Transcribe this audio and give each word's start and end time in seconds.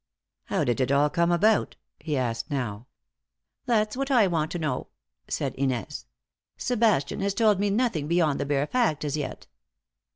"How 0.45 0.63
did 0.63 0.81
it 0.81 0.91
all 0.91 1.11
come 1.11 1.31
about?" 1.31 1.75
he 1.99 2.17
asked 2.17 2.49
now. 2.49 2.87
"That's 3.67 3.95
what 3.95 4.09
I 4.09 4.25
want 4.25 4.49
to 4.53 4.57
know," 4.57 4.87
said 5.27 5.53
Inez. 5.53 6.07
"Sebastian 6.57 7.19
has 7.19 7.35
told 7.35 7.59
me 7.59 7.69
nothing 7.69 8.07
beyond 8.07 8.39
the 8.39 8.45
bare 8.47 8.65
fact 8.65 9.05
as 9.05 9.15
yet." 9.15 9.45